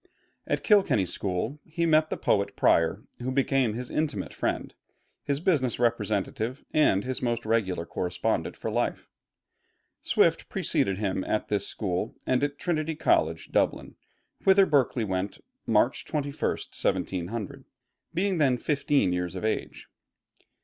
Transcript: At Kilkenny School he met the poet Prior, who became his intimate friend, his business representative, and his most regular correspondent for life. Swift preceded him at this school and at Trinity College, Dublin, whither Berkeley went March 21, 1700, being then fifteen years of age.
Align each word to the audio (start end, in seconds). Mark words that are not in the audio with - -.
At 0.47 0.63
Kilkenny 0.63 1.05
School 1.05 1.59
he 1.63 1.85
met 1.85 2.09
the 2.09 2.17
poet 2.17 2.55
Prior, 2.55 3.03
who 3.19 3.31
became 3.31 3.75
his 3.75 3.91
intimate 3.91 4.33
friend, 4.33 4.73
his 5.21 5.39
business 5.39 5.77
representative, 5.77 6.65
and 6.73 7.03
his 7.03 7.21
most 7.21 7.45
regular 7.45 7.85
correspondent 7.85 8.57
for 8.57 8.71
life. 8.71 9.07
Swift 10.01 10.49
preceded 10.49 10.97
him 10.97 11.23
at 11.25 11.49
this 11.49 11.67
school 11.67 12.15
and 12.25 12.43
at 12.43 12.57
Trinity 12.57 12.95
College, 12.95 13.51
Dublin, 13.51 13.95
whither 14.43 14.65
Berkeley 14.65 15.03
went 15.03 15.37
March 15.67 16.03
21, 16.03 16.33
1700, 16.39 17.63
being 18.11 18.39
then 18.39 18.57
fifteen 18.57 19.13
years 19.13 19.35
of 19.35 19.45
age. 19.45 19.87